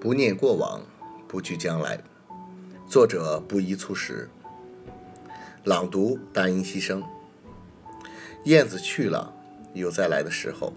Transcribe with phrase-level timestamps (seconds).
[0.00, 0.80] 不念过往，
[1.28, 2.02] 不惧将来。
[2.88, 4.30] 作者不宜促时。
[5.64, 7.04] 朗读：大音希声。
[8.44, 9.30] 燕子去了，
[9.74, 10.72] 有再来的时候；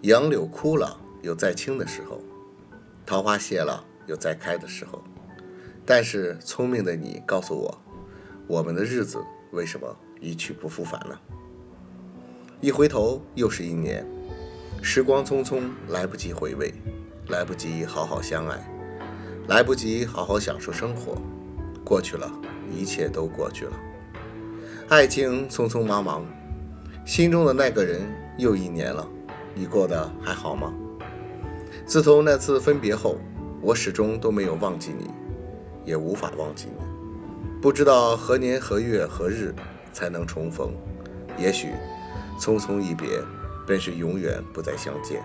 [0.00, 2.16] 杨柳枯了，有再青的时候；
[3.06, 5.00] 桃花谢了，有再开的时候。
[5.86, 7.78] 但是聪明的你告诉我，
[8.48, 9.22] 我们的日子
[9.52, 11.16] 为什么一去不复返呢？
[12.60, 14.04] 一回头，又是一年。
[14.82, 16.74] 时光匆匆，来不及回味，
[17.32, 18.62] 来不及好好相爱，
[19.48, 21.16] 来不及好好享受生活。
[21.82, 22.30] 过去了，
[22.70, 23.72] 一切都过去了。
[24.90, 26.26] 爱情匆匆忙忙，
[27.06, 28.02] 心中的那个人
[28.36, 29.08] 又一年了，
[29.54, 30.74] 你过得还好吗？
[31.86, 33.16] 自从那次分别后，
[33.62, 35.10] 我始终都没有忘记你，
[35.86, 36.84] 也无法忘记你。
[37.62, 39.54] 不知道何年何月何日
[39.90, 40.70] 才能重逢，
[41.38, 41.70] 也许
[42.38, 43.08] 匆匆一别。
[43.64, 45.22] 便是永远不再相见。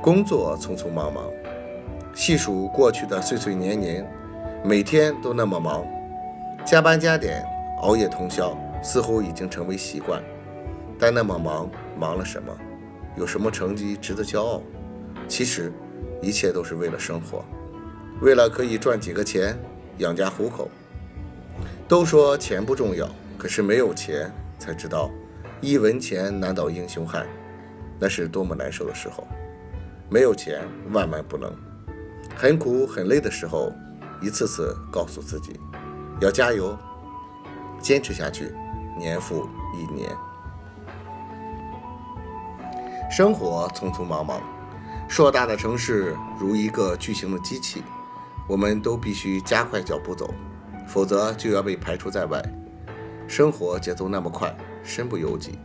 [0.00, 1.24] 工作匆匆忙忙，
[2.14, 4.10] 细数过去的岁岁年年，
[4.64, 5.84] 每天都那么忙，
[6.64, 7.44] 加班加点，
[7.82, 10.22] 熬夜通宵，似乎已经成为习惯。
[10.98, 12.52] 但那么忙，忙了什么？
[13.16, 14.62] 有什么成绩值得骄傲？
[15.28, 15.72] 其实，
[16.20, 17.44] 一切都是为了生活，
[18.20, 19.58] 为了可以赚几个钱
[19.98, 20.68] 养家糊口。
[21.86, 25.10] 都说钱不重要，可是没有钱才知道。
[25.60, 27.26] 一文钱难倒英雄汉，
[28.00, 29.26] 那是多么难受的时候。
[30.12, 30.60] 没有钱，
[30.90, 31.50] 万万不能。
[32.36, 33.72] 很苦很累的时候，
[34.20, 35.58] 一次次告诉自己，
[36.20, 36.76] 要加油，
[37.80, 38.54] 坚持下去。
[38.98, 40.14] 年复一年，
[43.10, 44.38] 生活匆匆忙忙，
[45.08, 47.82] 硕大的城市如一个巨型的机器，
[48.46, 50.34] 我们都必须加快脚步走，
[50.86, 52.42] 否则就要被排除在外。
[53.26, 54.54] 生活节奏那么快。
[54.84, 55.58] 身不由己。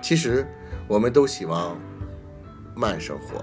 [0.00, 0.46] 其实，
[0.86, 1.76] 我们都希望
[2.76, 3.42] 慢生活，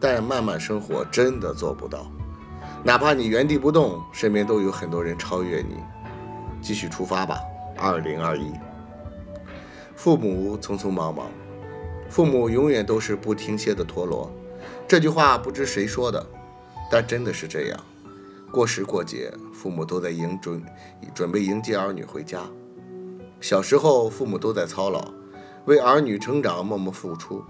[0.00, 2.10] 但慢慢生活真的做不到。
[2.84, 5.76] 哪怕你原地不动，身边都有很多人超越你。
[6.60, 7.40] 继续出发吧，
[7.76, 8.52] 二零二一。
[9.94, 11.26] 父母匆匆忙忙，
[12.08, 14.30] 父母永远都是不停歇的陀螺。
[14.86, 16.24] 这句话不知谁说的，
[16.90, 17.80] 但真的是这样。
[18.50, 20.62] 过时过节，父母都在迎准
[21.14, 22.40] 准备迎接儿女回家。
[23.40, 25.04] 小时候，父母都在操劳，
[25.66, 27.44] 为儿女成长默默付出。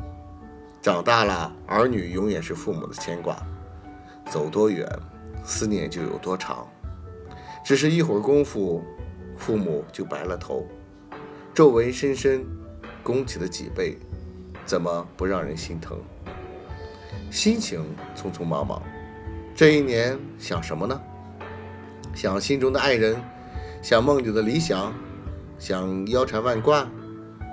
[0.80, 3.36] 长大了，儿女永远是父母的牵挂。
[4.30, 4.88] 走多远，
[5.44, 6.66] 思念就有多长。
[7.64, 8.82] 只是一会儿功夫，
[9.36, 10.66] 父母就白了头，
[11.52, 12.46] 皱纹深深，
[13.02, 13.98] 弓起了脊背，
[14.64, 15.98] 怎么不让人心疼？
[17.30, 17.84] 心情
[18.16, 18.80] 匆匆忙忙，
[19.54, 21.00] 这一年想什么呢？
[22.14, 23.20] 想心中的爱人，
[23.82, 24.92] 想梦里的理想。
[25.58, 26.88] 想腰缠万贯，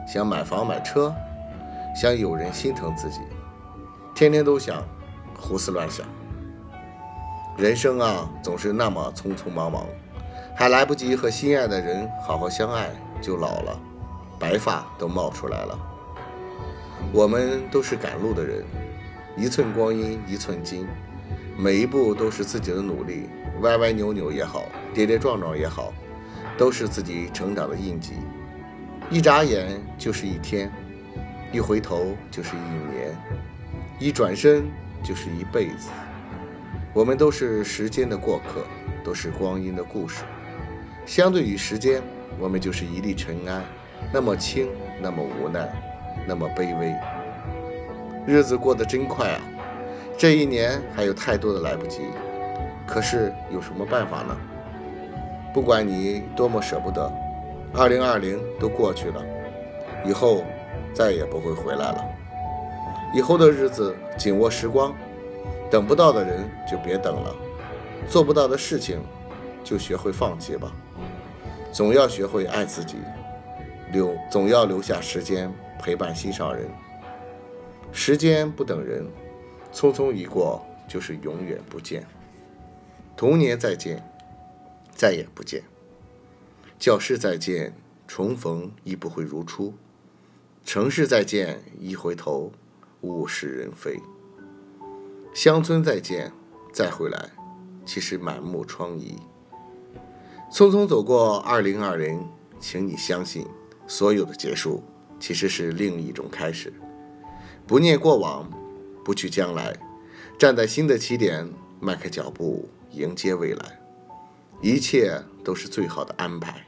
[0.08, 1.12] 想买房买车，
[1.96, 3.22] 想有人心疼自己，
[4.14, 4.84] 天天都想，
[5.40, 6.06] 胡思乱想。
[7.58, 9.86] 人生啊，总是那么匆匆忙忙，
[10.54, 12.90] 还来不及和心爱的人好好相爱，
[13.22, 13.80] 就老了，
[14.38, 15.80] 白发都冒出来了。
[17.14, 18.66] 我们都是赶路的人，
[19.38, 20.86] 一寸光阴一寸金，
[21.58, 23.30] 每一步都是自己的努力，
[23.62, 24.64] 歪歪扭扭也好，
[24.94, 25.94] 跌跌撞撞也好。
[26.58, 28.14] 都是自己成长的印记，
[29.10, 30.72] 一眨眼就是一天，
[31.52, 33.16] 一回头就是一年，
[34.00, 34.66] 一转身
[35.04, 35.90] 就是一辈子。
[36.94, 38.66] 我们都是时间的过客，
[39.04, 40.24] 都是光阴的故事。
[41.06, 42.02] 相对于时间，
[42.40, 43.62] 我们就是一粒尘埃，
[44.14, 44.68] 那么轻，
[45.02, 45.70] 那么无奈，
[46.28, 46.96] 那么卑微。
[48.26, 49.42] 日子过得真快啊！
[50.18, 52.02] 这一年还有太多的来不及，
[52.88, 54.36] 可是有什么办法呢？
[55.54, 57.12] 不管你多么舍不得，
[57.74, 59.24] 二零二零都过去了，
[60.06, 60.44] 以后
[60.94, 62.06] 再也不会回来了。
[63.14, 64.94] 以后的日子紧握时光，
[65.70, 67.36] 等不到的人就别等了，
[68.08, 69.02] 做不到的事情
[69.64, 70.72] 就学会放弃吧。
[71.72, 72.98] 总要学会爱自己，
[73.92, 76.68] 留总要留下时间陪伴心上人。
[77.92, 79.06] 时间不等人，
[79.74, 82.06] 匆匆一过就是永远不见。
[83.16, 84.02] 童年再见。
[84.98, 85.62] 再也不见，
[86.80, 87.74] 教室再见，
[88.08, 89.74] 重逢亦不会如初；
[90.66, 92.52] 城市再见，一回头，
[93.02, 94.02] 物是人非；
[95.32, 96.34] 乡村再见，
[96.74, 97.30] 再回来，
[97.86, 99.14] 其实满目疮痍。
[100.52, 102.28] 匆匆走过二零二零，
[102.60, 103.46] 请你相信，
[103.86, 104.84] 所有的结束
[105.20, 106.74] 其实是另一种开始。
[107.68, 108.50] 不念过往，
[109.04, 109.78] 不去将来，
[110.40, 111.48] 站在新的起点，
[111.80, 113.80] 迈开脚步，迎接未来。
[114.64, 116.66] 一切都是最好的安排。